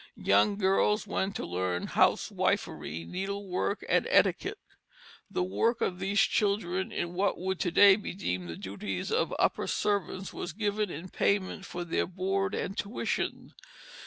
[0.17, 4.57] Young girls went to learn housewifery, needlework, and etiquette.
[5.29, 9.31] The work of these children in what would to day be deemed the duties of
[9.37, 13.53] upper servants was given in payment for their board and tuition.